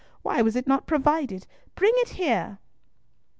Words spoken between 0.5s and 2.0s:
it not provided? Bring